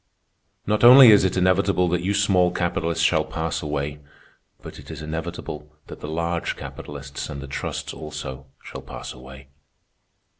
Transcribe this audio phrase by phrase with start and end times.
[0.65, 3.99] Not only is it inevitable that you small capitalists shall pass away,
[4.63, 9.49] but it is inevitable that the large capitalists, and the trusts also, shall pass away.